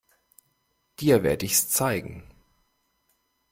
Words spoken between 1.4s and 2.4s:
ich's zeigen.